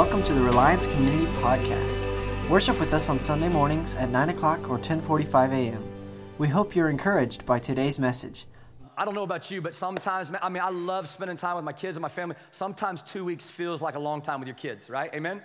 [0.00, 2.48] Welcome to the Reliance Community Podcast.
[2.48, 5.84] Worship with us on Sunday mornings at 9 o'clock or 1045 a.m.
[6.38, 8.46] We hope you're encouraged by today's message.
[8.96, 11.74] I don't know about you, but sometimes, I mean, I love spending time with my
[11.74, 12.36] kids and my family.
[12.50, 15.12] Sometimes two weeks feels like a long time with your kids, right?
[15.12, 15.42] Amen?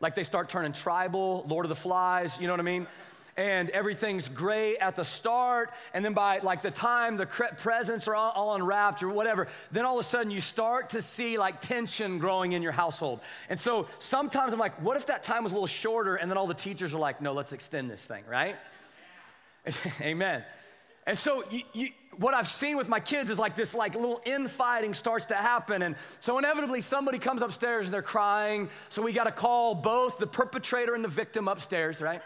[0.00, 2.88] Like they start turning tribal, Lord of the Flies, you know what I mean?
[3.36, 8.14] And everything's great at the start and then by like the time the presents are
[8.14, 11.60] all, all, unwrapped or whatever then all of a sudden you start to see like
[11.60, 15.52] tension growing in your household and so sometimes i'm like what if that time was
[15.52, 18.22] a little shorter and then all the teachers are like no let's extend this thing
[18.28, 18.56] right
[20.00, 20.44] amen
[21.06, 24.20] and so you, you, what I've seen with my kids is like this like little
[24.24, 25.82] infighting starts to happen.
[25.82, 28.68] And so inevitably somebody comes upstairs and they're crying.
[28.88, 32.22] So we got to call both the perpetrator and the victim upstairs, right?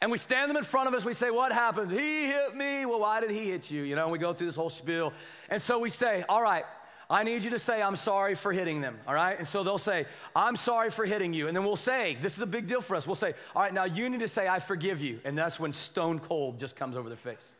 [0.00, 1.04] And we stand them in front of us.
[1.04, 1.90] We say, What happened?
[1.90, 2.86] He hit me.
[2.86, 3.82] Well, why did he hit you?
[3.82, 5.12] You know, we go through this whole spiel.
[5.48, 6.64] And so we say, All right,
[7.08, 9.38] I need you to say, I'm sorry for hitting them, all right?
[9.38, 11.46] And so they'll say, I'm sorry for hitting you.
[11.46, 13.06] And then we'll say, This is a big deal for us.
[13.06, 15.20] We'll say, All right, now you need to say, I forgive you.
[15.24, 17.52] And that's when stone cold just comes over their face.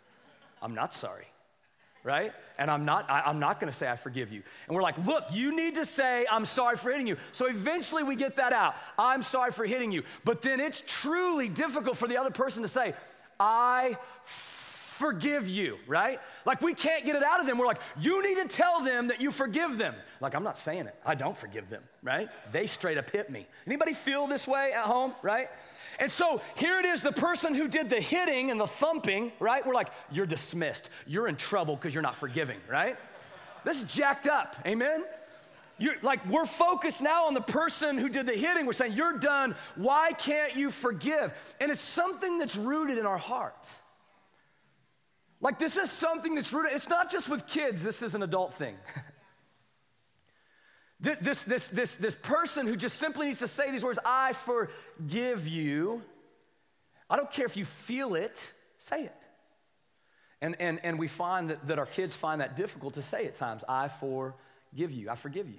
[0.62, 1.26] I'm not sorry
[2.06, 2.32] right?
[2.56, 4.42] And I'm not, I, am not gonna say I forgive you.
[4.68, 7.16] And we're like, look, you need to say, I'm sorry for hitting you.
[7.32, 8.76] So eventually we get that out.
[8.96, 10.04] I'm sorry for hitting you.
[10.24, 12.94] But then it's truly difficult for the other person to say,
[13.40, 16.20] I forgive you, right?
[16.46, 17.58] Like we can't get it out of them.
[17.58, 19.94] We're like, you need to tell them that you forgive them.
[20.20, 20.94] Like I'm not saying it.
[21.04, 22.28] I don't forgive them, right?
[22.52, 23.48] They straight up hit me.
[23.66, 25.48] Anybody feel this way at home, right?
[25.98, 29.66] And so here it is the person who did the hitting and the thumping, right?
[29.66, 30.90] We're like, you're dismissed.
[31.06, 32.96] You're in trouble because you're not forgiving, right?
[33.64, 34.56] This is jacked up.
[34.66, 35.04] Amen?
[35.78, 38.64] You're, like we're focused now on the person who did the hitting.
[38.64, 39.54] We're saying, You're done.
[39.74, 41.34] Why can't you forgive?
[41.60, 43.68] And it's something that's rooted in our heart.
[45.40, 48.54] Like this is something that's rooted, it's not just with kids, this is an adult
[48.54, 48.76] thing.
[51.20, 55.46] This, this, this, this person who just simply needs to say these words, I forgive
[55.46, 56.02] you.
[57.08, 59.14] I don't care if you feel it, say it.
[60.42, 63.36] And, and, and we find that, that our kids find that difficult to say at
[63.36, 63.64] times.
[63.68, 65.08] I forgive you.
[65.08, 65.58] I forgive you.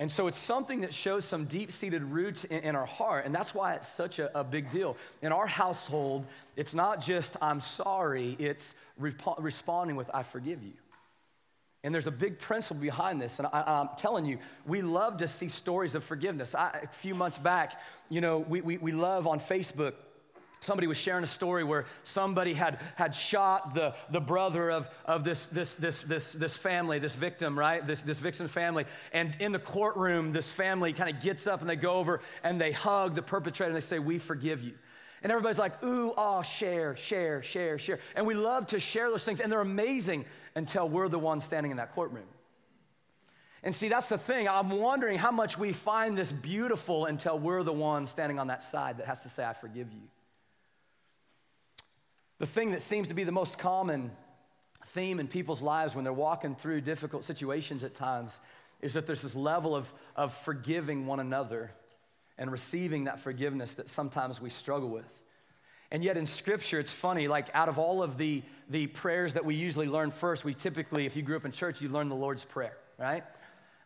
[0.00, 3.26] And so it's something that shows some deep seated roots in, in, our heart.
[3.26, 4.96] And that's why it's such a, a, big deal.
[5.22, 6.24] In our household,
[6.56, 10.74] it's not just I'm sorry, it's rep- responding with I forgive you.
[11.84, 13.38] And there's a big principle behind this.
[13.38, 16.54] And I, am telling you, we love to see stories of forgiveness.
[16.54, 19.94] I, a few months back, you know, we, we, we love on Facebook
[20.60, 25.24] somebody was sharing a story where somebody had, had shot the, the brother of, of
[25.24, 27.86] this, this, this, this, this family, this victim, right?
[27.86, 28.84] This, this victim family.
[29.12, 32.60] And in the courtroom, this family kind of gets up and they go over and
[32.60, 34.72] they hug the perpetrator and they say, We forgive you.
[35.22, 37.98] And everybody's like, ooh, ah, oh, share, share, share, share.
[38.14, 40.24] And we love to share those things, and they're amazing
[40.58, 42.26] until we're the ones standing in that courtroom.
[43.62, 44.48] And see, that's the thing.
[44.48, 48.62] I'm wondering how much we find this beautiful until we're the ones standing on that
[48.62, 50.02] side that has to say, I forgive you.
[52.38, 54.12] The thing that seems to be the most common
[54.86, 58.38] theme in people's lives when they're walking through difficult situations at times
[58.80, 61.72] is that there's this level of, of forgiving one another
[62.36, 65.17] and receiving that forgiveness that sometimes we struggle with.
[65.90, 69.44] And yet in scripture, it's funny, like out of all of the, the prayers that
[69.44, 72.14] we usually learn first, we typically, if you grew up in church, you learn the
[72.14, 73.24] Lord's Prayer, right?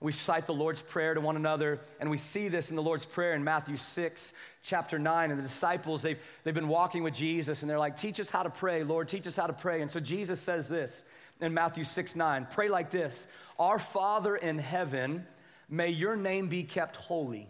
[0.01, 3.05] We cite the Lord's Prayer to one another, and we see this in the Lord's
[3.05, 5.31] Prayer in Matthew 6, chapter 9.
[5.31, 8.43] And the disciples, they've, they've been walking with Jesus, and they're like, Teach us how
[8.43, 9.81] to pray, Lord, teach us how to pray.
[9.81, 11.05] And so Jesus says this
[11.41, 13.29] in Matthew 6, 9 Pray like this
[13.61, 15.25] Our Father in heaven,
[15.69, 17.49] may your name be kept holy.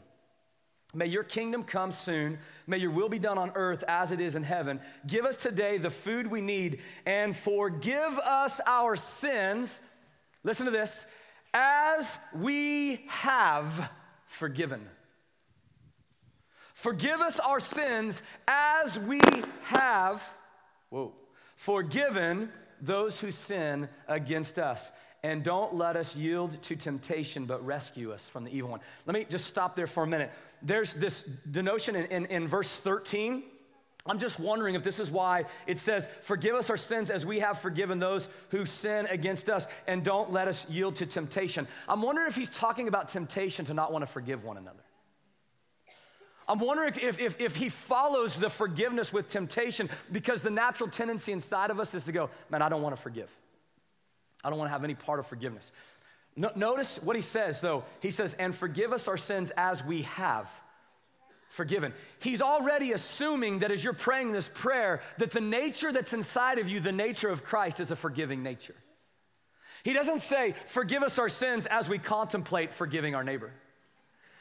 [0.95, 2.39] May your kingdom come soon.
[2.67, 4.81] May your will be done on earth as it is in heaven.
[5.07, 9.81] Give us today the food we need and forgive us our sins.
[10.45, 11.07] Listen to this
[11.55, 13.91] as we have
[14.27, 14.87] forgiven.
[16.75, 19.21] Forgive us our sins as we
[19.63, 20.23] have,
[20.91, 21.15] whoa,
[21.57, 24.91] forgiven those who sin against us
[25.25, 28.81] and don't let us yield to temptation, but rescue us from the evil one.
[29.07, 30.33] Let me just stop there for a minute.
[30.63, 33.45] There's this denotion in, in, in verse 13.
[34.05, 37.39] I'm just wondering if this is why it says, Forgive us our sins as we
[37.39, 41.69] have forgiven those who sin against us, and don't let us yield to temptation.
[41.89, 44.83] I'm wondering if he's talking about temptation to not want to forgive one another.
[46.49, 51.31] I'm wondering if, if, if he follows the forgiveness with temptation because the natural tendency
[51.31, 53.31] inside of us is to go, Man, I don't want to forgive.
[54.43, 55.73] I don't want to have any part of forgiveness.
[56.35, 57.85] No, notice what he says, though.
[58.01, 60.51] He says, and forgive us our sins as we have
[61.49, 61.93] forgiven.
[62.19, 66.69] He's already assuming that as you're praying this prayer, that the nature that's inside of
[66.69, 68.75] you, the nature of Christ, is a forgiving nature.
[69.85, 73.53] He doesn't say, forgive us our sins as we contemplate forgiving our neighbor.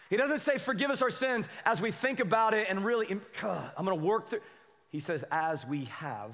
[0.09, 3.07] He doesn't say, forgive us our sins as we think about it and really,
[3.41, 4.41] I'm gonna work through.
[4.89, 6.33] He says, as we have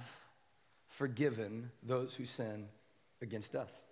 [0.88, 2.68] forgiven those who sin
[3.22, 3.84] against us.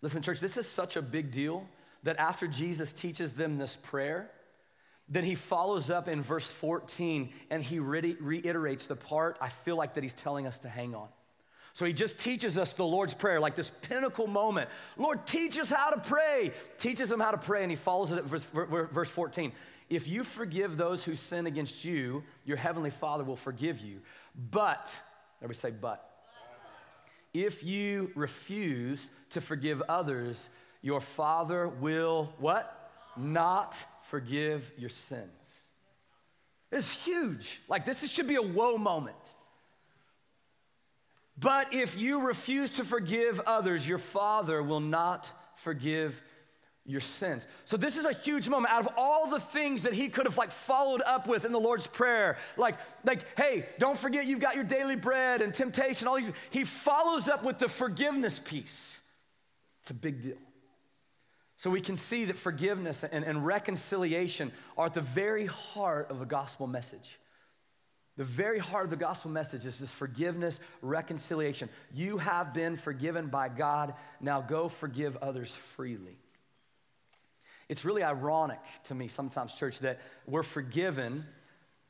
[0.00, 1.66] Listen, church, this is such a big deal
[2.02, 4.30] that after Jesus teaches them this prayer,
[5.08, 9.76] then he follows up in verse 14 and he re- reiterates the part I feel
[9.76, 11.08] like that he's telling us to hang on.
[11.74, 14.68] So he just teaches us the Lord's Prayer, like this pinnacle moment.
[14.98, 16.52] Lord, teach us how to pray.
[16.78, 19.52] Teaches them how to pray, and he follows it at verse, verse 14.
[19.88, 24.00] If you forgive those who sin against you, your heavenly Father will forgive you.
[24.50, 24.94] But,
[25.38, 26.11] everybody say, but.
[27.34, 30.50] If you refuse to forgive others,
[30.82, 32.90] your Father will what?
[33.16, 35.30] Not forgive your sins.
[36.70, 37.60] It's huge.
[37.68, 39.34] Like, this should be a whoa moment.
[41.38, 46.22] But if you refuse to forgive others, your Father will not forgive
[46.84, 47.46] your sins.
[47.64, 48.72] So this is a huge moment.
[48.72, 51.60] Out of all the things that he could have like followed up with in the
[51.60, 56.16] Lord's prayer, like like hey, don't forget you've got your daily bread and temptation all
[56.16, 59.00] these he follows up with the forgiveness piece.
[59.82, 60.38] It's a big deal.
[61.56, 66.18] So we can see that forgiveness and, and reconciliation are at the very heart of
[66.18, 67.20] the gospel message.
[68.16, 71.68] The very heart of the gospel message is this forgiveness, reconciliation.
[71.94, 73.94] You have been forgiven by God.
[74.20, 76.18] Now go forgive others freely.
[77.72, 81.24] It's really ironic to me sometimes, church, that we're forgiven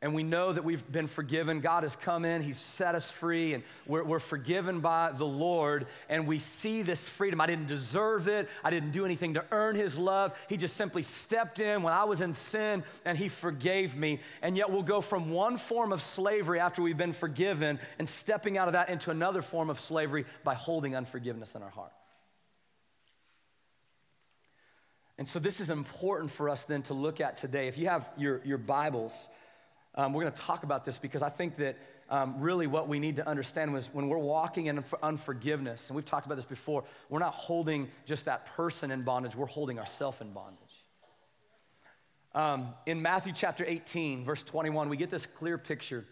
[0.01, 1.61] and we know that we've been forgiven.
[1.61, 5.87] God has come in, He's set us free, and we're, we're, forgiven by the Lord,
[6.09, 7.41] and we see this freedom.
[7.41, 10.39] I didn't deserve it, I didn't do anything to earn His love.
[10.49, 14.21] He just simply stepped in when I was in sin, and He forgave me.
[14.41, 18.57] And yet we'll go from one form of slavery after we've been forgiven and stepping
[18.57, 21.93] out of that into another form of slavery by holding unforgiveness in our heart.
[25.19, 27.69] And so, this is important for us then to look at today.
[27.69, 29.29] If you have your, your Bibles,
[29.95, 31.77] um, we're going to talk about this because I think that
[32.09, 36.05] um, really what we need to understand was when we're walking in unforgiveness, and we've
[36.05, 40.21] talked about this before, we're not holding just that person in bondage, we're holding ourselves
[40.21, 40.59] in bondage.
[42.35, 46.07] Um, in Matthew chapter 18, verse 21, we get this clear picture.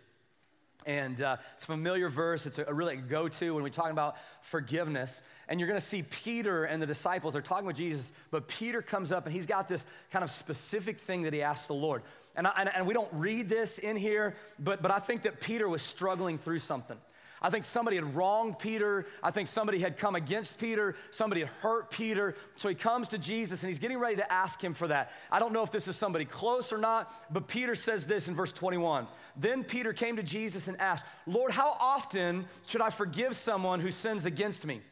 [0.87, 2.47] And uh, it's a familiar verse.
[2.47, 5.23] It's a, a really go to when we talk about forgiveness.
[5.49, 8.83] And you're going to see Peter and the disciples are talking with Jesus, but Peter
[8.83, 12.03] comes up and he's got this kind of specific thing that he asks the Lord.
[12.37, 15.41] And, I, and, and we don't read this in here, but, but I think that
[15.41, 16.97] Peter was struggling through something.
[17.43, 19.07] I think somebody had wronged Peter.
[19.23, 20.95] I think somebody had come against Peter.
[21.11, 22.35] Somebody had hurt Peter.
[22.57, 25.13] So he comes to Jesus and he's getting ready to ask him for that.
[25.33, 28.35] I don't know if this is somebody close or not, but Peter says this in
[28.35, 29.07] verse 21.
[29.37, 33.91] Then Peter came to Jesus and asked, Lord, how often should I forgive someone who
[33.91, 34.83] sins against me?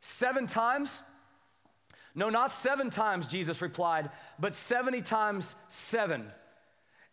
[0.00, 1.02] Seven times?
[2.14, 6.30] No, not seven times, Jesus replied, but 70 times seven.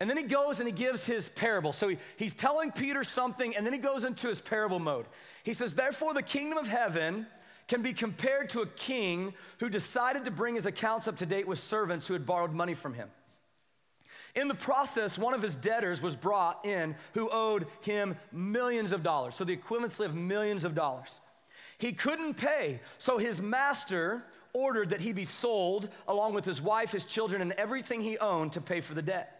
[0.00, 1.74] And then he goes and he gives his parable.
[1.74, 5.06] So he, he's telling Peter something, and then he goes into his parable mode.
[5.44, 7.26] He says, Therefore, the kingdom of heaven
[7.68, 11.46] can be compared to a king who decided to bring his accounts up to date
[11.46, 13.10] with servants who had borrowed money from him.
[14.34, 19.02] In the process, one of his debtors was brought in who owed him millions of
[19.02, 19.34] dollars.
[19.34, 21.20] So the equivalency of millions of dollars.
[21.78, 26.92] He couldn't pay, so his master ordered that he be sold along with his wife,
[26.92, 29.39] his children, and everything he owned to pay for the debt.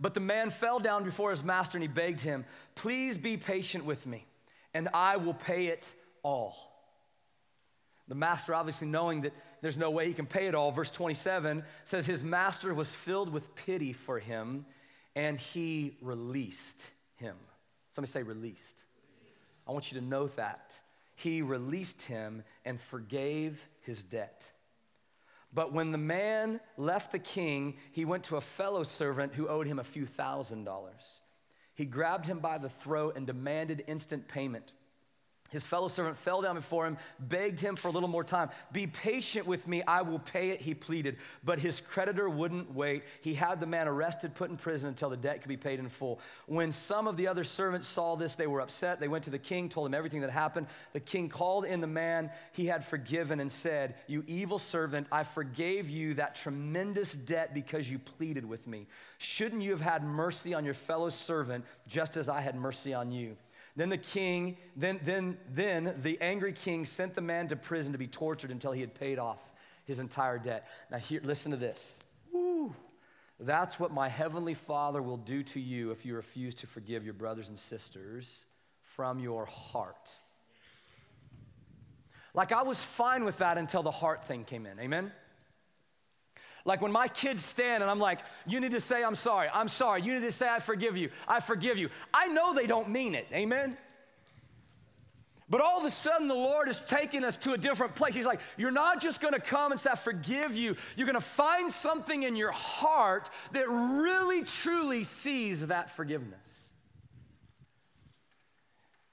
[0.00, 3.84] But the man fell down before his master and he begged him, Please be patient
[3.84, 4.26] with me,
[4.74, 6.56] and I will pay it all.
[8.06, 11.62] The master, obviously knowing that there's no way he can pay it all, verse 27
[11.84, 14.64] says, His master was filled with pity for him,
[15.14, 16.86] and he released
[17.16, 17.36] him.
[17.94, 18.84] Somebody say, released.
[19.66, 20.78] I want you to know that.
[21.16, 24.52] He released him and forgave his debt.
[25.52, 29.66] But when the man left the king, he went to a fellow servant who owed
[29.66, 31.02] him a few thousand dollars.
[31.74, 34.72] He grabbed him by the throat and demanded instant payment.
[35.48, 38.50] His fellow servant fell down before him, begged him for a little more time.
[38.70, 41.16] Be patient with me, I will pay it, he pleaded.
[41.42, 43.04] But his creditor wouldn't wait.
[43.22, 45.88] He had the man arrested, put in prison until the debt could be paid in
[45.88, 46.20] full.
[46.46, 49.00] When some of the other servants saw this, they were upset.
[49.00, 50.66] They went to the king, told him everything that happened.
[50.92, 55.24] The king called in the man he had forgiven and said, You evil servant, I
[55.24, 58.86] forgave you that tremendous debt because you pleaded with me.
[59.16, 63.10] Shouldn't you have had mercy on your fellow servant just as I had mercy on
[63.10, 63.36] you?
[63.78, 67.98] Then the king, then, then, then the angry king sent the man to prison to
[67.98, 69.38] be tortured until he had paid off
[69.84, 70.66] his entire debt.
[70.90, 72.00] Now, here, listen to this.
[72.32, 72.74] Woo.
[73.38, 77.14] That's what my heavenly Father will do to you if you refuse to forgive your
[77.14, 78.46] brothers and sisters
[78.82, 80.18] from your heart.
[82.34, 84.80] Like I was fine with that until the heart thing came in.
[84.80, 85.12] Amen?
[86.64, 89.68] Like when my kids stand and I'm like, you need to say, I'm sorry, I'm
[89.68, 90.02] sorry.
[90.02, 91.88] You need to say, I forgive you, I forgive you.
[92.12, 93.26] I know they don't mean it.
[93.32, 93.76] Amen?
[95.50, 98.14] But all of a sudden, the Lord is taking us to a different place.
[98.14, 100.76] He's like, You're not just gonna come and say, I forgive you.
[100.94, 106.68] You're gonna find something in your heart that really, truly sees that forgiveness.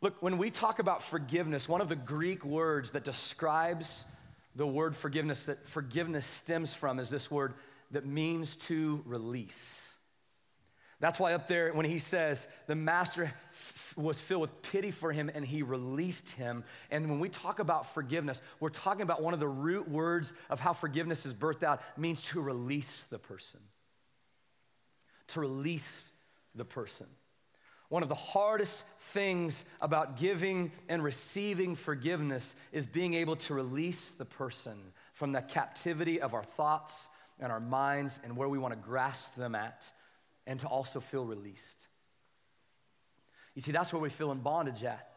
[0.01, 4.05] Look, when we talk about forgiveness, one of the Greek words that describes
[4.55, 7.53] the word forgiveness that forgiveness stems from is this word
[7.91, 9.95] that means to release.
[11.01, 15.11] That's why up there, when he says the master f- was filled with pity for
[15.11, 16.63] him and he released him.
[16.89, 20.59] And when we talk about forgiveness, we're talking about one of the root words of
[20.61, 23.59] how forgiveness is birthed out means to release the person.
[25.29, 26.09] To release
[26.55, 27.07] the person.
[27.89, 34.09] One of the hardest things about giving and receiving forgiveness is being able to release
[34.09, 34.77] the person
[35.13, 37.07] from the captivity of our thoughts
[37.39, 39.89] and our minds and where we want to grasp them at,
[40.47, 41.87] and to also feel released.
[43.55, 45.14] You see, that's where we feel in bondage at.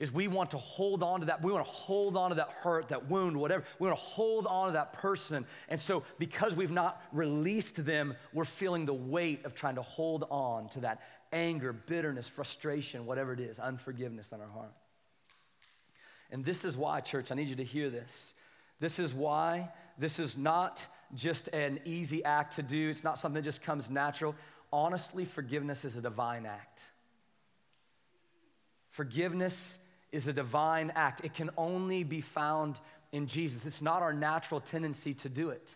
[0.00, 2.52] Is we want to hold on to that, we want to hold on to that
[2.52, 3.64] hurt, that wound, whatever.
[3.78, 5.46] We want to hold on to that person.
[5.68, 10.24] And so, because we've not released them, we're feeling the weight of trying to hold
[10.30, 11.02] on to that
[11.32, 14.72] anger, bitterness, frustration, whatever it is, unforgiveness in our heart.
[16.30, 18.32] And this is why, church, I need you to hear this.
[18.80, 23.42] This is why this is not just an easy act to do, it's not something
[23.42, 24.34] that just comes natural.
[24.72, 26.80] Honestly, forgiveness is a divine act.
[28.88, 29.78] Forgiveness
[30.12, 31.24] is a divine act.
[31.24, 32.80] It can only be found
[33.12, 33.66] in Jesus.
[33.66, 35.74] It's not our natural tendency to do it.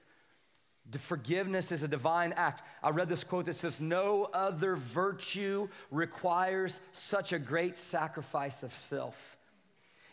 [0.90, 2.62] The forgiveness is a divine act.
[2.82, 8.74] I read this quote that says, No other virtue requires such a great sacrifice of
[8.74, 9.38] self.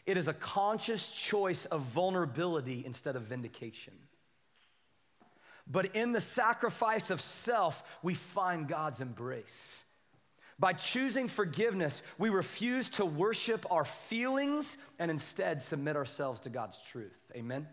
[0.05, 3.93] It is a conscious choice of vulnerability instead of vindication.
[5.67, 9.85] But in the sacrifice of self, we find God's embrace.
[10.62, 16.80] By choosing forgiveness, we refuse to worship our feelings and instead submit ourselves to God's
[16.80, 17.20] truth.
[17.36, 17.68] Amen?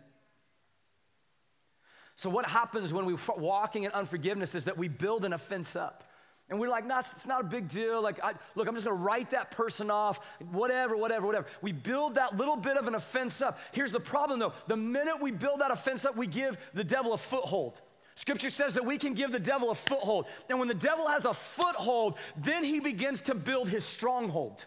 [2.15, 6.03] So, what happens when we're walking in unforgiveness is that we build an offense up.
[6.49, 8.01] And we're like, no, it's, not a big deal.
[8.01, 10.19] Like, I, look, I'm just gonna write that person off,
[10.51, 11.45] whatever, whatever, whatever.
[11.61, 13.59] We build that little bit of an offense up.
[13.71, 17.13] Here's the problem though the minute we build that offense up, we give the devil
[17.13, 17.79] a foothold.
[18.19, 20.25] Scripture says that we can give the devil a foothold.
[20.49, 24.65] And when the devil has a foothold, then he begins to build his stronghold.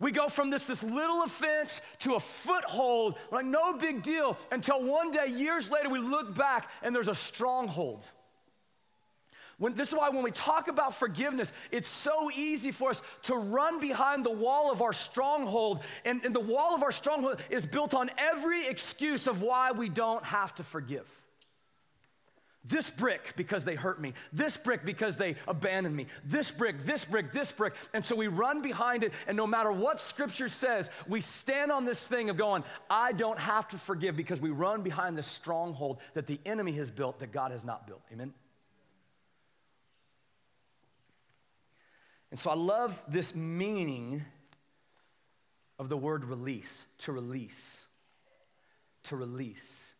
[0.00, 4.82] We go from this, this little offense to a foothold, like no big deal, until
[4.82, 8.10] one day, years later, we look back and there's a stronghold.
[9.58, 13.36] When, this is why when we talk about forgiveness, it's so easy for us to
[13.36, 15.78] run behind the wall of our stronghold.
[16.04, 19.88] And, and the wall of our stronghold is built on every excuse of why we
[19.88, 21.19] don't have to forgive.
[22.64, 24.12] This brick because they hurt me.
[24.32, 26.06] This brick because they abandoned me.
[26.24, 27.74] This brick, this brick, this brick.
[27.94, 31.86] And so we run behind it, and no matter what scripture says, we stand on
[31.86, 35.98] this thing of going, I don't have to forgive because we run behind the stronghold
[36.12, 38.02] that the enemy has built that God has not built.
[38.12, 38.34] Amen?
[42.30, 44.24] And so I love this meaning
[45.78, 47.86] of the word release to release.
[49.04, 49.94] To release.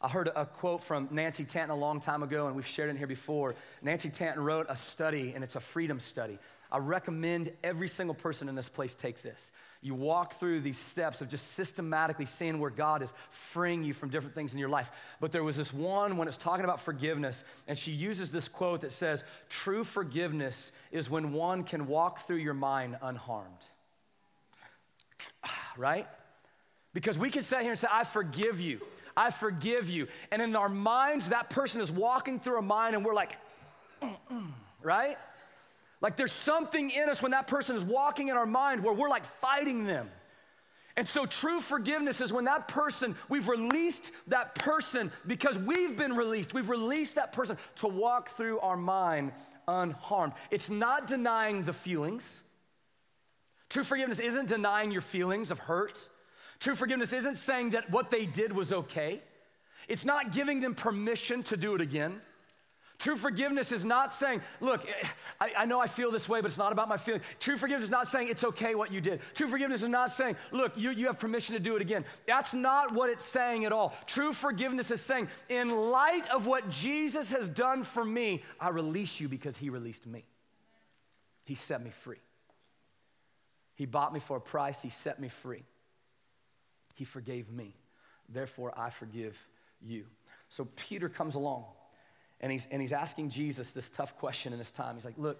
[0.00, 2.96] I heard a quote from Nancy Tanton a long time ago, and we've shared it
[2.96, 3.56] here before.
[3.82, 6.38] Nancy Tanton wrote a study, and it's a freedom study.
[6.70, 9.50] I recommend every single person in this place take this.
[9.80, 14.10] You walk through these steps of just systematically seeing where God is freeing you from
[14.10, 14.90] different things in your life.
[15.18, 18.82] But there was this one when it's talking about forgiveness, and she uses this quote
[18.82, 23.66] that says, True forgiveness is when one can walk through your mind unharmed.
[25.76, 26.08] Right?
[26.92, 28.80] Because we can sit here and say, I forgive you.
[29.18, 30.06] I forgive you.
[30.30, 33.36] And in our minds, that person is walking through our mind and we're like,
[34.82, 35.18] right?
[36.00, 39.08] Like there's something in us when that person is walking in our mind where we're
[39.08, 40.08] like fighting them.
[40.96, 46.14] And so true forgiveness is when that person, we've released that person because we've been
[46.14, 46.54] released.
[46.54, 49.32] We've released that person to walk through our mind
[49.66, 50.34] unharmed.
[50.52, 52.44] It's not denying the feelings.
[53.68, 56.08] True forgiveness isn't denying your feelings of hurt
[56.60, 59.22] True forgiveness isn't saying that what they did was okay.
[59.86, 62.20] It's not giving them permission to do it again.
[62.98, 64.84] True forgiveness is not saying, look,
[65.40, 67.22] I, I, know I feel this way, but it's not about my feelings.
[67.38, 69.20] True forgiveness is not saying it's okay what you did.
[69.34, 72.04] True forgiveness is not saying, look, you, you have permission to do it again.
[72.26, 73.94] That's not what it's saying at all.
[74.06, 79.20] True forgiveness is saying, in light of what Jesus has done for me, I release
[79.20, 80.24] you because he released me.
[81.44, 82.18] He set me free.
[83.76, 85.62] He bought me for a price, he set me free.
[86.98, 87.76] He forgave me.
[88.28, 89.38] Therefore, I forgive
[89.80, 90.04] you.
[90.48, 91.64] So Peter comes along
[92.40, 94.96] and he's, and he's asking Jesus this tough question in this time.
[94.96, 95.38] He's like, Look,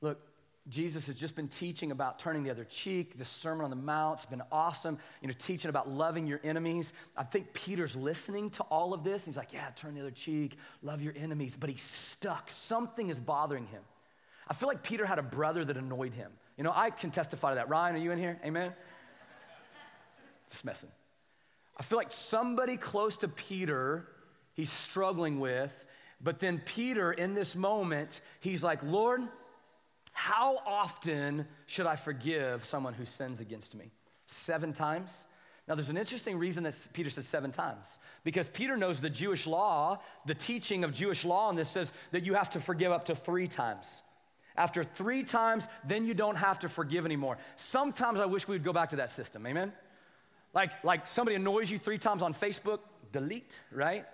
[0.00, 0.20] look,
[0.68, 3.16] Jesus has just been teaching about turning the other cheek.
[3.18, 4.98] The Sermon on the Mount has been awesome.
[5.22, 6.92] You know, teaching about loving your enemies.
[7.16, 9.26] I think Peter's listening to all of this.
[9.26, 11.56] He's like, yeah, turn the other cheek, love your enemies.
[11.58, 12.50] But he's stuck.
[12.50, 13.82] Something is bothering him.
[14.48, 16.32] I feel like Peter had a brother that annoyed him.
[16.56, 17.68] You know, I can testify to that.
[17.68, 18.40] Ryan, are you in here?
[18.44, 18.72] Amen?
[20.64, 20.90] Messing.
[21.76, 24.08] I feel like somebody close to Peter
[24.54, 25.86] he's struggling with,
[26.20, 29.22] but then Peter, in this moment, he's like, Lord,
[30.12, 33.90] how often should I forgive someone who sins against me?
[34.26, 35.26] Seven times?
[35.66, 37.86] Now, there's an interesting reason that Peter says seven times.
[38.22, 42.24] Because Peter knows the Jewish law, the teaching of Jewish law, and this says that
[42.24, 44.02] you have to forgive up to three times.
[44.56, 47.38] After three times, then you don't have to forgive anymore.
[47.56, 49.72] Sometimes I wish we would go back to that system, amen?
[50.54, 52.80] Like, like somebody annoys you three times on Facebook,
[53.12, 54.06] delete, right?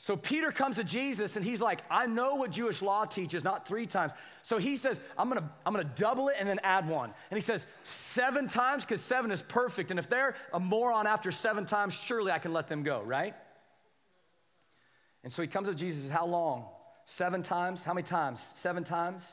[0.00, 3.66] So Peter comes to Jesus and he's like, I know what Jewish law teaches, not
[3.66, 4.12] three times.
[4.44, 7.12] So he says, I'm gonna, I'm gonna double it and then add one.
[7.30, 9.90] And he says, seven times, because seven is perfect.
[9.90, 13.34] And if they're a moron after seven times, surely I can let them go, right?
[15.24, 16.66] And so he comes to Jesus, How long?
[17.04, 17.82] Seven times?
[17.82, 18.52] How many times?
[18.54, 19.28] Seven times?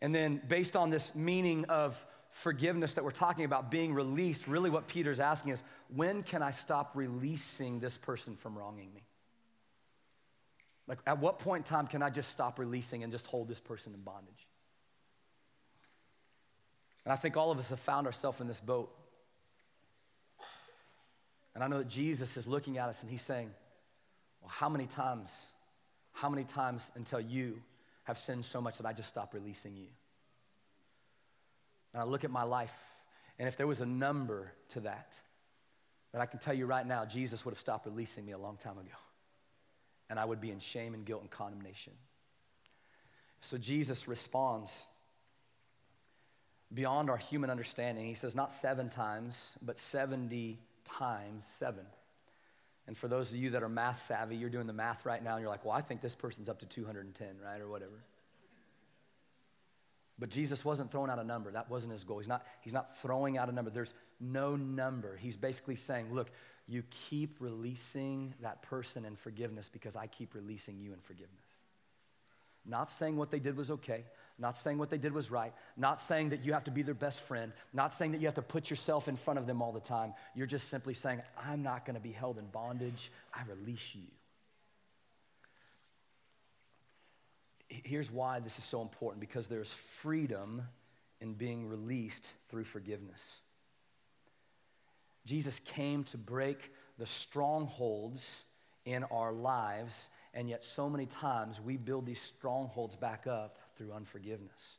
[0.00, 4.70] And then, based on this meaning of forgiveness that we're talking about being released, really
[4.70, 5.62] what Peter's asking is,
[5.94, 9.02] when can I stop releasing this person from wronging me?
[10.88, 13.60] Like, at what point in time can I just stop releasing and just hold this
[13.60, 14.46] person in bondage?
[17.04, 18.90] And I think all of us have found ourselves in this boat.
[21.54, 23.50] And I know that Jesus is looking at us and he's saying,
[24.40, 25.46] Well, how many times,
[26.12, 27.60] how many times until you
[28.04, 29.88] have sinned so much that I just stop releasing you?
[31.92, 32.74] And I look at my life,
[33.38, 35.14] and if there was a number to that,
[36.12, 38.56] that I can tell you right now, Jesus would have stopped releasing me a long
[38.56, 38.96] time ago
[40.12, 41.94] and I would be in shame and guilt and condemnation.
[43.40, 44.86] So Jesus responds
[46.74, 48.04] beyond our human understanding.
[48.04, 51.86] He says, not seven times, but 70 times seven.
[52.86, 55.36] And for those of you that are math savvy, you're doing the math right now,
[55.36, 57.60] and you're like, well, I think this person's up to 210, right?
[57.62, 58.04] Or whatever.
[60.18, 61.50] But Jesus wasn't throwing out a number.
[61.50, 62.18] That wasn't his goal.
[62.18, 63.70] He's not, he's not throwing out a number.
[63.70, 65.16] There's no number.
[65.16, 66.30] He's basically saying, look,
[66.68, 71.44] you keep releasing that person in forgiveness because I keep releasing you in forgiveness.
[72.64, 74.04] Not saying what they did was okay,
[74.38, 76.94] not saying what they did was right, not saying that you have to be their
[76.94, 79.72] best friend, not saying that you have to put yourself in front of them all
[79.72, 80.14] the time.
[80.36, 83.10] You're just simply saying, I'm not going to be held in bondage.
[83.34, 84.06] I release you.
[87.84, 90.62] Here's why this is so important because there's freedom
[91.20, 93.40] in being released through forgiveness.
[95.24, 98.44] Jesus came to break the strongholds
[98.84, 103.92] in our lives, and yet so many times we build these strongholds back up through
[103.92, 104.78] unforgiveness.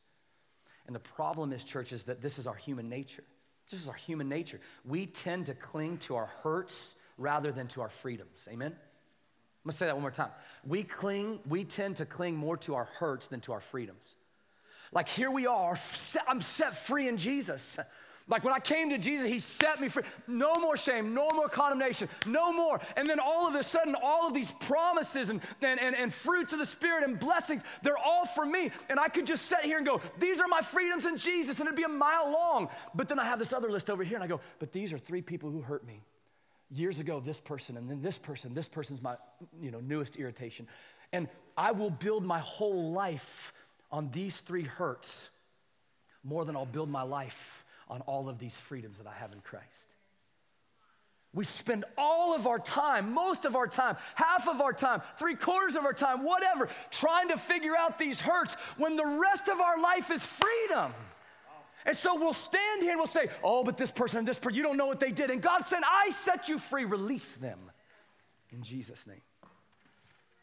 [0.86, 3.24] And the problem is, church, is that this is our human nature.
[3.70, 4.60] This is our human nature.
[4.84, 8.36] We tend to cling to our hurts rather than to our freedoms.
[8.48, 8.76] Amen?
[9.64, 10.28] I'm gonna say that one more time.
[10.66, 14.14] We cling, we tend to cling more to our hurts than to our freedoms.
[14.92, 15.78] Like here we are,
[16.28, 17.78] I'm set free in Jesus.
[18.28, 20.02] Like when I came to Jesus, He set me free.
[20.26, 22.78] No more shame, no more condemnation, no more.
[22.96, 26.52] And then all of a sudden, all of these promises and, and, and, and, fruits
[26.52, 28.70] of the Spirit and blessings, they're all for me.
[28.88, 31.66] And I could just sit here and go, These are my freedoms in Jesus, and
[31.66, 32.68] it'd be a mile long.
[32.94, 34.98] But then I have this other list over here, and I go, But these are
[34.98, 36.02] three people who hurt me.
[36.74, 39.16] Years ago, this person, and then this person, this person's my
[39.62, 40.66] you know, newest irritation.
[41.12, 43.52] And I will build my whole life
[43.92, 45.30] on these three hurts
[46.24, 49.40] more than I'll build my life on all of these freedoms that I have in
[49.40, 49.86] Christ.
[51.32, 55.34] We spend all of our time, most of our time, half of our time, three
[55.34, 59.60] quarters of our time, whatever, trying to figure out these hurts when the rest of
[59.60, 60.92] our life is freedom.
[61.86, 64.56] And so we'll stand here and we'll say, Oh, but this person and this person,
[64.56, 65.30] you don't know what they did.
[65.30, 67.58] And God said, I set you free, release them
[68.50, 69.20] in Jesus' name.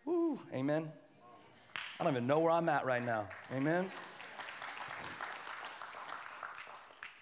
[0.05, 0.91] Woo, amen.
[1.99, 3.27] I don't even know where I'm at right now.
[3.53, 3.89] Amen.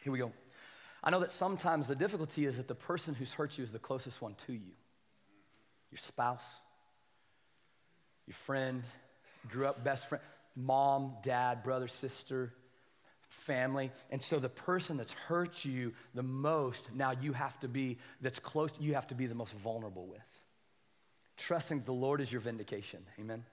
[0.03, 0.32] Here we go.
[1.03, 3.79] I know that sometimes the difficulty is that the person who's hurt you is the
[3.79, 4.71] closest one to you
[5.91, 6.45] your spouse,
[8.27, 8.84] your friend,
[9.49, 10.23] grew up best friend,
[10.55, 12.53] mom, dad, brother, sister,
[13.39, 13.91] family.
[14.12, 18.39] And so the person that's hurt you the most, now you have to be, that's
[18.39, 20.21] close, you have to be the most vulnerable with.
[21.38, 23.06] Trusting the Lord is your vindication.
[23.19, 23.43] Amen.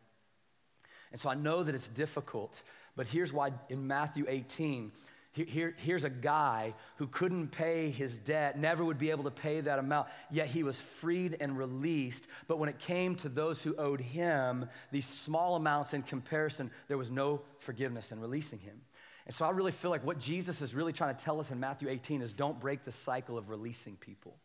[1.12, 2.62] And so I know that it's difficult,
[2.96, 4.92] but here's why in Matthew 18,
[5.32, 9.60] Here, here's a guy who couldn't pay his debt, never would be able to pay
[9.60, 12.26] that amount, yet he was freed and released.
[12.48, 16.96] But when it came to those who owed him these small amounts in comparison, there
[16.96, 18.80] was no forgiveness in releasing him.
[19.26, 21.58] And so I really feel like what Jesus is really trying to tell us in
[21.58, 24.36] Matthew 18 is don't break the cycle of releasing people.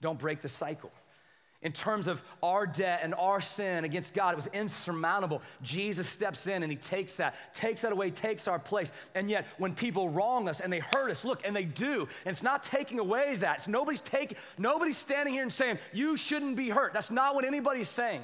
[0.00, 0.90] Don't break the cycle
[1.64, 4.34] in terms of our debt and our sin against God.
[4.34, 5.42] It was insurmountable.
[5.62, 8.92] Jesus steps in and he takes that, takes that away, takes our place.
[9.14, 12.32] And yet, when people wrong us and they hurt us, look, and they do, and
[12.32, 13.58] it's not taking away that.
[13.58, 16.92] It's nobody's taking, nobody's standing here and saying, you shouldn't be hurt.
[16.92, 18.22] That's not what anybody's saying.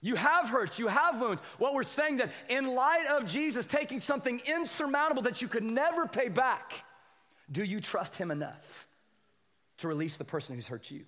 [0.00, 1.42] You have hurts, you have wounds.
[1.58, 6.06] What we're saying that in light of Jesus taking something insurmountable that you could never
[6.06, 6.72] pay back,
[7.50, 8.86] do you trust him enough
[9.78, 11.04] to release the person who's hurt you?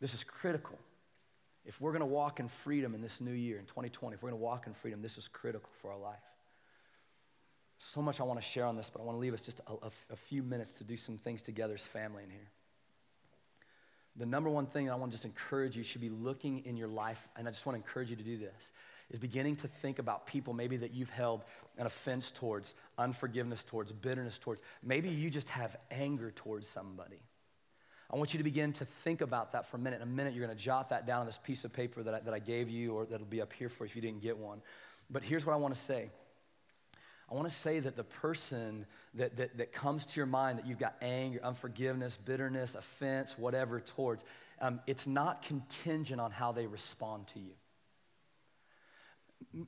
[0.00, 0.78] This is critical.
[1.66, 4.30] If we're going to walk in freedom in this new year, in 2020, if we're
[4.30, 6.18] going to walk in freedom, this is critical for our life.
[7.78, 9.60] So much I want to share on this, but I want to leave us just
[9.66, 12.50] a, a, a few minutes to do some things together as family in here.
[14.16, 16.88] The number one thing I want to just encourage you should be looking in your
[16.88, 18.72] life, and I just want to encourage you to do this,
[19.10, 21.44] is beginning to think about people maybe that you've held
[21.78, 24.62] an offense towards, unforgiveness towards, bitterness towards.
[24.82, 27.20] Maybe you just have anger towards somebody.
[28.10, 30.00] I want you to begin to think about that for a minute.
[30.00, 32.14] In a minute, you're going to jot that down on this piece of paper that
[32.14, 34.38] I, that I gave you, or that'll be up here for if you didn't get
[34.38, 34.62] one.
[35.10, 36.10] But here's what I want to say
[37.30, 40.66] I want to say that the person that, that, that comes to your mind that
[40.66, 44.24] you've got anger, unforgiveness, bitterness, offense, whatever towards,
[44.60, 47.52] um, it's not contingent on how they respond to you.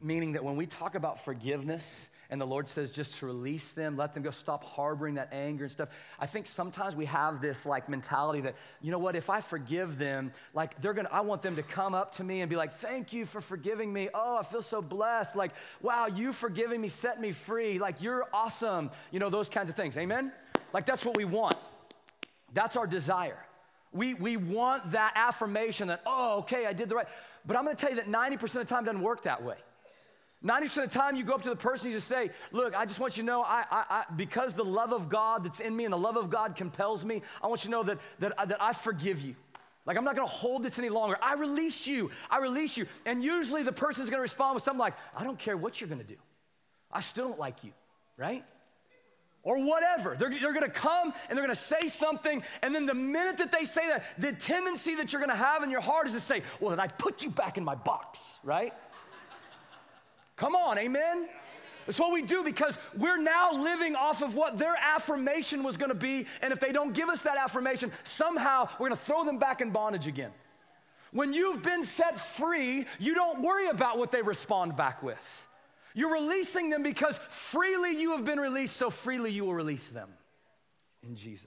[0.02, 3.96] Meaning that when we talk about forgiveness and the Lord says just to release them,
[3.96, 5.88] let them go, stop harboring that anger and stuff.
[6.18, 9.98] I think sometimes we have this like mentality that, you know what, if I forgive
[9.98, 12.74] them, like they're gonna, I want them to come up to me and be like,
[12.74, 14.08] thank you for forgiving me.
[14.12, 15.36] Oh, I feel so blessed.
[15.36, 17.78] Like, wow, you forgiving me set me free.
[17.78, 18.90] Like, you're awesome.
[19.10, 19.96] You know, those kinds of things.
[19.96, 20.32] Amen?
[20.72, 21.56] Like, that's what we want.
[22.52, 23.38] That's our desire.
[23.92, 27.08] We, we want that affirmation that, oh, okay, I did the right.
[27.46, 29.56] But I'm gonna tell you that 90% of the time doesn't work that way.
[30.46, 32.86] 90% of the time, you go up to the person, you just say, Look, I
[32.86, 35.76] just want you to know, I, I, I, because the love of God that's in
[35.76, 38.38] me and the love of God compels me, I want you to know that, that,
[38.38, 39.34] uh, that I forgive you.
[39.86, 41.16] Like, I'm not gonna hold this any longer.
[41.20, 42.10] I release you.
[42.30, 42.86] I release you.
[43.04, 46.04] And usually the person's gonna respond with something like, I don't care what you're gonna
[46.04, 46.16] do.
[46.92, 47.72] I still don't like you,
[48.16, 48.44] right?
[49.42, 50.16] Or whatever.
[50.16, 53.64] They're, they're gonna come and they're gonna say something, and then the minute that they
[53.64, 56.70] say that, the tendency that you're gonna have in your heart is to say, Well,
[56.70, 58.72] then I put you back in my box, right?
[60.36, 61.28] Come on, amen?
[61.86, 65.94] It's what we do because we're now living off of what their affirmation was gonna
[65.94, 66.26] be.
[66.42, 69.70] And if they don't give us that affirmation, somehow we're gonna throw them back in
[69.70, 70.32] bondage again.
[71.12, 75.48] When you've been set free, you don't worry about what they respond back with.
[75.94, 80.10] You're releasing them because freely you have been released, so freely you will release them
[81.02, 81.46] in Jesus.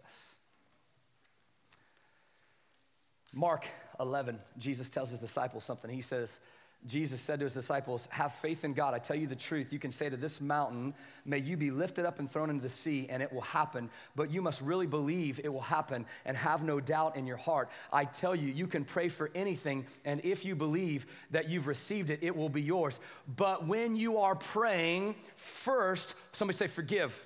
[3.32, 3.67] Mark
[3.99, 5.91] 11, Jesus tells his disciples something.
[5.91, 6.39] He says,
[6.87, 8.93] Jesus said to his disciples, Have faith in God.
[8.93, 9.73] I tell you the truth.
[9.73, 10.93] You can say to this mountain,
[11.25, 13.89] May you be lifted up and thrown into the sea, and it will happen.
[14.15, 17.69] But you must really believe it will happen and have no doubt in your heart.
[17.91, 22.09] I tell you, you can pray for anything, and if you believe that you've received
[22.09, 22.99] it, it will be yours.
[23.35, 27.25] But when you are praying, first, somebody say, Forgive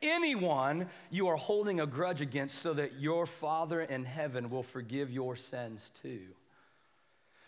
[0.00, 5.10] anyone you are holding a grudge against so that your Father in heaven will forgive
[5.10, 6.20] your sins too.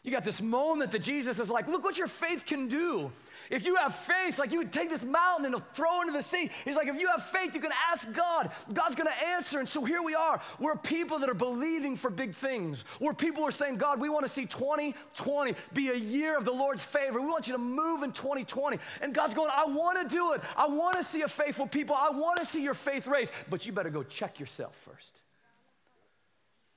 [0.02, 3.12] You got this moment that Jesus is like, look what your faith can do.
[3.50, 6.22] If you have faith, like you would take this mountain and throw it into the
[6.22, 6.50] sea.
[6.64, 8.50] He's like, if you have faith, you can ask God.
[8.72, 9.58] God's gonna answer.
[9.58, 10.40] And so here we are.
[10.58, 12.84] We're people that are believing for big things.
[13.00, 16.52] We're people who are saying, God, we wanna see 2020 be a year of the
[16.52, 17.20] Lord's favor.
[17.20, 18.78] We want you to move in 2020.
[19.02, 20.42] And God's going, I wanna do it.
[20.56, 21.94] I wanna see a faithful people.
[21.94, 23.32] I wanna see your faith raised.
[23.50, 25.20] But you better go check yourself first.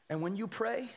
[0.09, 0.89] And when you pray,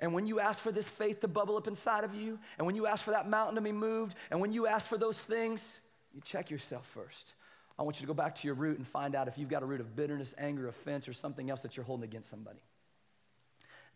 [0.00, 2.74] and when you ask for this faith to bubble up inside of you, and when
[2.74, 5.80] you ask for that mountain to be moved, and when you ask for those things,
[6.12, 7.34] you check yourself first.
[7.78, 9.62] I want you to go back to your root and find out if you've got
[9.62, 12.60] a root of bitterness, anger, offense, or something else that you're holding against somebody.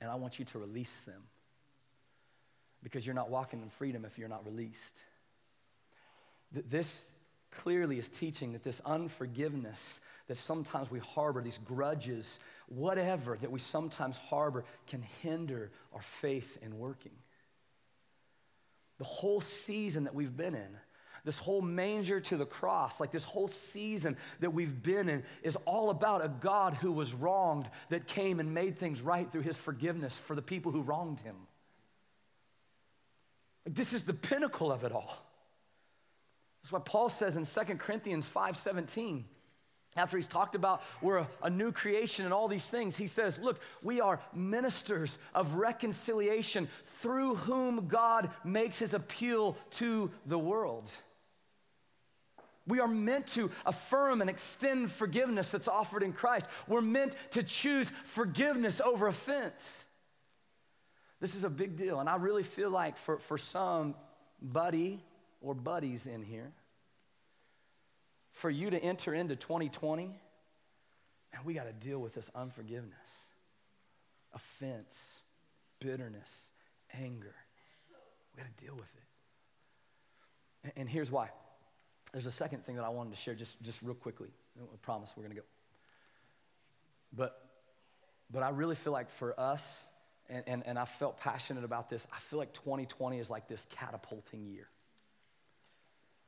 [0.00, 1.22] And I want you to release them
[2.82, 4.94] because you're not walking in freedom if you're not released.
[6.52, 7.08] This
[7.50, 13.58] clearly is teaching that this unforgiveness that sometimes we harbor, these grudges, whatever that we
[13.58, 17.12] sometimes harbor can hinder our faith in working.
[18.98, 20.76] The whole season that we've been in,
[21.24, 25.56] this whole manger to the cross, like this whole season that we've been in, is
[25.64, 29.56] all about a God who was wronged that came and made things right through his
[29.56, 31.36] forgiveness for the people who wronged him.
[33.64, 35.24] This is the pinnacle of it all.
[36.62, 39.24] That's why Paul says in 2 Corinthians 5:17,
[39.98, 43.60] after he's talked about we're a, new creation and all these things, he says, Look,
[43.82, 46.68] we are ministers of reconciliation
[47.00, 50.90] through whom God makes his appeal to the world.
[52.66, 56.46] We are meant to affirm and extend forgiveness that's offered in Christ.
[56.66, 59.86] We're meant to choose forgiveness over offense.
[61.18, 61.98] This is a big deal.
[61.98, 63.94] And I really feel like for, for some
[64.40, 65.02] buddy
[65.40, 66.52] or buddies in here,
[68.38, 70.14] for you to enter into 2020, man,
[71.44, 72.92] we got to deal with this unforgiveness,
[74.32, 75.18] offense,
[75.80, 76.48] bitterness,
[76.94, 77.34] anger.
[78.34, 79.02] We got to deal with it.
[80.64, 81.30] And, and here's why.
[82.12, 84.28] There's a second thing that I wanted to share just, just real quickly.
[84.56, 85.46] I promise we're going to go.
[87.12, 87.44] But,
[88.30, 89.90] but I really feel like for us,
[90.28, 93.66] and, and, and I felt passionate about this, I feel like 2020 is like this
[93.70, 94.68] catapulting year.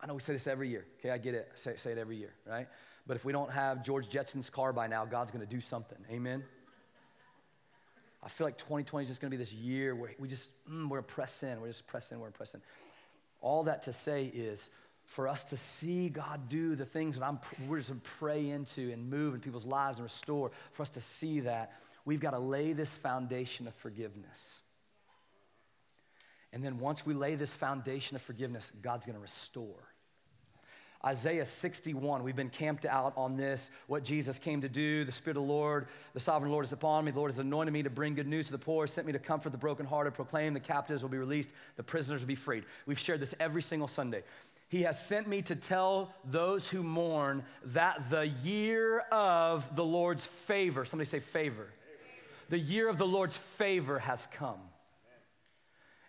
[0.02, 1.10] I know we say this every year, okay?
[1.10, 1.50] I get it.
[1.54, 2.68] Say, say it every year, right?
[3.06, 5.98] But if we don't have George Jetson's car by now, God's gonna do something.
[6.10, 6.44] Amen?
[8.22, 11.02] I feel like 2020 is just gonna be this year where we just, mm, we're
[11.02, 12.60] press in, we're just pressing, we're press in.
[13.40, 14.70] All that to say is
[15.06, 18.92] for us to see God do the things that I'm, we're just gonna pray into
[18.92, 21.72] and move in people's lives and restore, for us to see that,
[22.04, 24.62] we've got to lay this foundation of forgiveness.
[26.52, 29.89] And then once we lay this foundation of forgiveness, God's going to restore.
[31.04, 35.04] Isaiah 61, we've been camped out on this, what Jesus came to do.
[35.04, 37.10] The Spirit of the Lord, the sovereign Lord is upon me.
[37.10, 39.18] The Lord has anointed me to bring good news to the poor, sent me to
[39.18, 42.64] comfort the brokenhearted, proclaim the captives will be released, the prisoners will be freed.
[42.84, 44.24] We've shared this every single Sunday.
[44.68, 50.24] He has sent me to tell those who mourn that the year of the Lord's
[50.24, 51.66] favor, somebody say favor.
[52.50, 54.60] The year of the Lord's favor has come.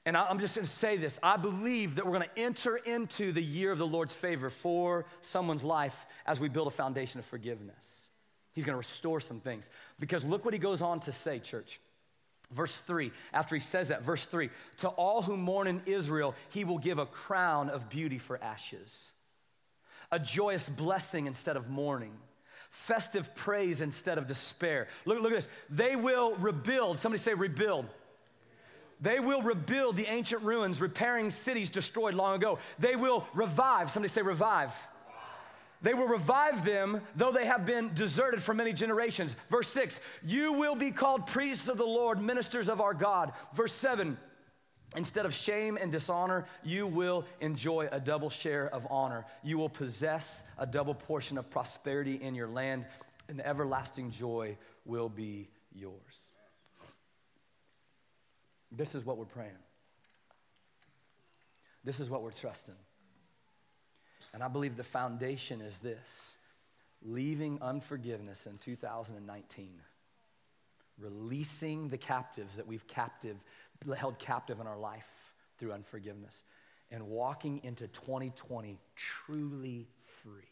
[0.06, 1.20] And I'm just to say this.
[1.22, 5.64] I believe that we're to enter into the year of the Lord's favor for someone's
[5.64, 8.10] life as we build a foundation of forgiveness.
[8.54, 9.70] He's to restore some things.
[10.00, 11.80] Because look what he goes on to say, church.
[12.52, 16.66] Verse 3, after he says that, verse 3 To all who mourn in Israel, he
[16.66, 19.12] will give a crown of beauty for ashes,
[20.12, 22.14] a joyous blessing instead of mourning
[22.72, 24.88] festive praise instead of despair.
[25.04, 25.48] Look, look at this.
[25.70, 27.00] They will rebuild.
[27.00, 27.86] Somebody say, rebuild.
[29.02, 32.60] They will rebuild the ancient ruins, repairing cities destroyed long ago.
[32.78, 33.90] They will revive.
[33.90, 34.72] Somebody say, revive.
[35.82, 39.36] They will revive them, though they have been deserted for many generations.
[39.50, 43.34] Verse 6 You will be called priests of the Lord, ministers of our God.
[43.56, 44.18] Verse 7
[44.96, 49.26] Instead of shame and dishonor, you will enjoy a double share of honor.
[49.42, 52.86] You will possess a double portion of prosperity in your land,
[53.30, 56.31] and everlasting joy will be yours.
[58.72, 59.52] This is what we're praying.
[61.84, 62.76] This is what we're trusting.
[64.34, 66.34] And I believe the foundation is this
[67.04, 69.72] leaving unforgiveness in 2019,
[71.00, 73.38] releasing the captives that we've captive,
[73.98, 75.12] held captive in our life
[75.58, 76.44] through unforgiveness,
[76.92, 79.88] and walking into 2020 truly
[80.24, 80.44] free.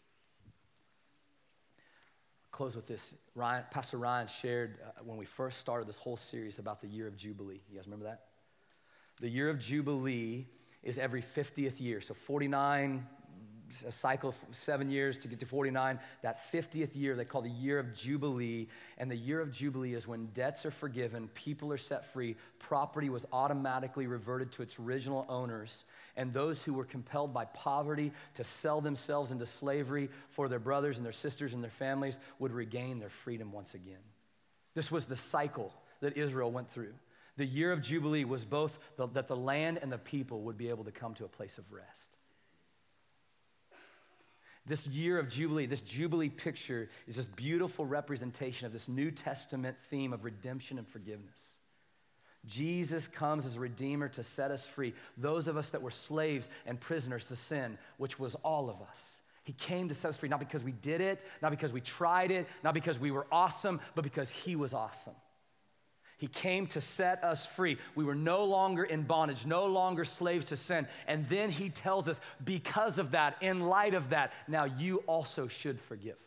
[2.59, 3.15] Close with this.
[3.35, 7.07] Ryan, Pastor Ryan shared uh, when we first started this whole series about the year
[7.07, 7.61] of Jubilee.
[7.69, 8.25] You guys remember that?
[9.21, 10.45] The year of Jubilee
[10.83, 12.01] is every 50th year.
[12.01, 13.07] So 49,
[13.85, 15.99] a cycle of seven years to get to 49.
[16.21, 18.67] That 50th year they call the year of Jubilee.
[18.97, 23.09] And the year of Jubilee is when debts are forgiven, people are set free, property
[23.09, 28.43] was automatically reverted to its original owners, and those who were compelled by poverty to
[28.43, 32.99] sell themselves into slavery for their brothers and their sisters and their families would regain
[32.99, 33.97] their freedom once again.
[34.75, 36.93] This was the cycle that Israel went through.
[37.37, 40.69] The year of Jubilee was both the, that the land and the people would be
[40.69, 42.17] able to come to a place of rest.
[44.69, 49.75] This year of Jubilee, this Jubilee picture is this beautiful representation of this New Testament
[49.89, 51.39] theme of redemption and forgiveness.
[52.45, 56.47] Jesus comes as a redeemer to set us free, those of us that were slaves
[56.67, 59.21] and prisoners to sin, which was all of us.
[59.43, 62.29] He came to set us free, not because we did it, not because we tried
[62.29, 65.15] it, not because we were awesome, but because He was awesome.
[66.19, 67.77] He came to set us free.
[67.95, 70.85] We were no longer in bondage, no longer slaves to sin.
[71.07, 75.47] And then he tells us, because of that, in light of that, now you also
[75.47, 76.17] should forgive.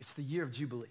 [0.00, 0.88] It's the year of Jubilee.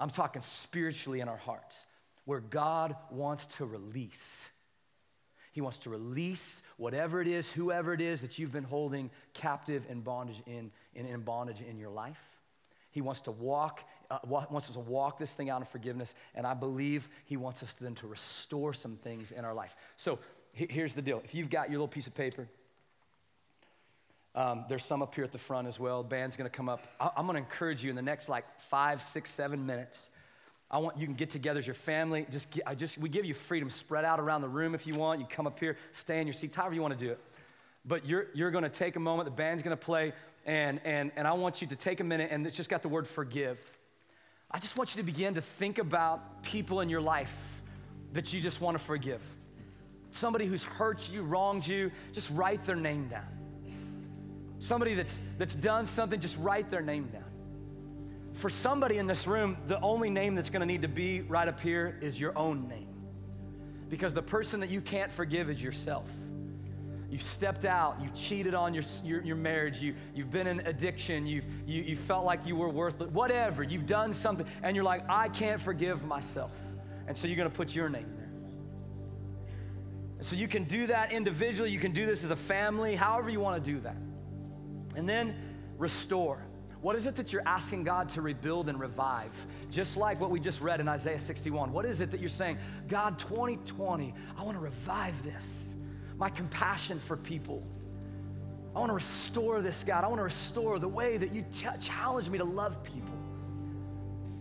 [0.00, 1.86] I'm talking spiritually in our hearts,
[2.24, 4.50] where God wants to release.
[5.52, 9.84] He wants to release whatever it is, whoever it is that you've been holding captive
[9.88, 12.20] in bondage in, in, in bondage in your life.
[12.90, 16.46] He wants to walk uh, wants us to walk this thing out in forgiveness, and
[16.46, 19.76] I believe He wants us then to restore some things in our life.
[19.96, 20.18] So
[20.52, 22.48] here's the deal if you've got your little piece of paper,
[24.34, 26.02] um, there's some up here at the front as well.
[26.02, 26.86] Band's gonna come up.
[27.00, 30.10] I- I'm gonna encourage you in the next like five, six, seven minutes.
[30.70, 32.26] I want you can get together as your family.
[32.30, 33.70] Just, I just we give you freedom.
[33.70, 35.20] Spread out around the room if you want.
[35.20, 37.18] You come up here, stay in your seats, however you want to do it.
[37.84, 39.24] But you're you're gonna take a moment.
[39.24, 40.12] The band's gonna play,
[40.46, 42.30] and and and I want you to take a minute.
[42.30, 43.58] And it's just got the word forgive.
[44.50, 47.62] I just want you to begin to think about people in your life
[48.12, 49.22] that you just want to forgive.
[50.12, 53.26] Somebody who's hurt you, wronged you, just write their name down.
[54.58, 57.24] Somebody that's, that's done something, just write their name down.
[58.32, 61.60] For somebody in this room, the only name that's gonna need to be right up
[61.60, 62.88] here is your own name.
[63.88, 66.10] Because the person that you can't forgive is yourself.
[67.10, 71.26] You've stepped out, you've cheated on your, your, your, marriage, you, you've been in addiction,
[71.26, 75.02] you've, you, you felt like you were worthless, whatever, you've done something, and you're like,
[75.08, 76.52] I can't forgive myself.
[77.08, 78.30] And so you're gonna put your name there.
[80.20, 83.40] So you can do that individually, you can do this as a family, however you
[83.40, 83.96] wanna do that.
[84.94, 85.34] And then
[85.78, 86.40] restore.
[86.80, 89.34] What is it that you're asking God to rebuild and revive?
[89.68, 91.72] Just like what we just read in Isaiah 61.
[91.72, 95.74] What is it that you're saying, God, 2020, I wanna revive this?
[96.20, 97.62] My compassion for people.
[98.76, 100.04] I want to restore this, God.
[100.04, 103.10] I want to restore the way that you ch- challenge me to love people.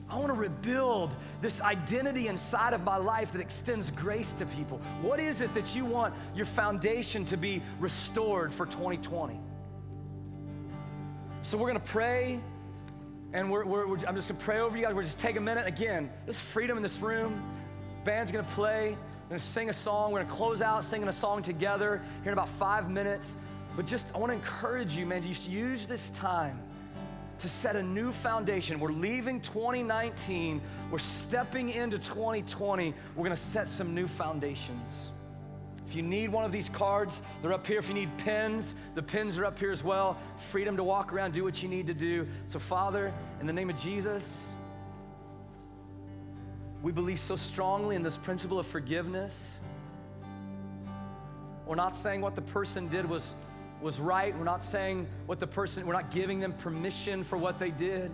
[0.09, 1.09] I want to rebuild
[1.41, 4.81] this identity inside of my life that extends grace to people.
[5.01, 9.39] What is it that you want your foundation to be restored for 2020?
[11.43, 12.41] So we're going to pray,
[13.31, 14.93] and we're, we're, we're, I'm just going to pray over you guys.
[14.93, 15.65] We're just take a minute.
[15.65, 17.41] Again, there's freedom in this room.
[18.03, 18.97] Band's going to play.
[19.29, 20.11] We're gonna sing a song.
[20.11, 23.35] We're gonna close out singing a song together here in about five minutes.
[23.75, 26.59] But just, I wanna encourage you, man, just use this time
[27.37, 28.79] to set a new foundation.
[28.79, 32.95] We're leaving 2019, we're stepping into 2020.
[33.15, 35.11] We're gonna set some new foundations.
[35.87, 37.77] If you need one of these cards, they're up here.
[37.77, 40.17] If you need pens, the pens are up here as well.
[40.37, 42.27] Freedom to walk around, do what you need to do.
[42.47, 44.47] So, Father, in the name of Jesus,
[46.81, 49.59] we believe so strongly in this principle of forgiveness.
[51.65, 53.35] We're not saying what the person did was,
[53.81, 54.35] was right.
[54.37, 58.11] We're not saying what the person, we're not giving them permission for what they did.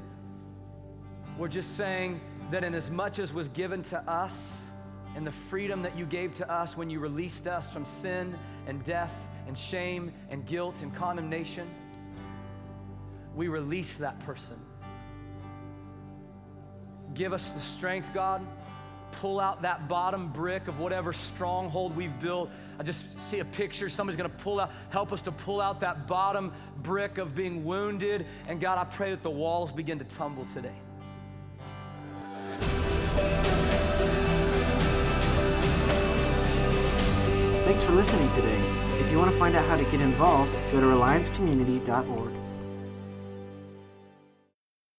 [1.38, 2.20] We're just saying
[2.52, 4.72] that in as much as was given to us
[5.16, 8.36] and the freedom that you gave to us when you released us from sin
[8.68, 9.14] and death
[9.48, 11.70] and shame and guilt and condemnation,
[13.36, 14.58] we release that person.
[17.16, 18.46] Give us the strength, God.
[19.22, 22.50] Pull out that bottom brick of whatever stronghold we've built.
[22.78, 23.88] I just see a picture.
[23.88, 26.52] Somebody's going to pull out, help us to pull out that bottom
[26.84, 28.26] brick of being wounded.
[28.50, 30.76] And God, I pray that the walls begin to tumble today.
[37.64, 38.60] Thanks for listening today.
[39.00, 42.45] If you want to find out how to get involved, go to reliancecommunity.org.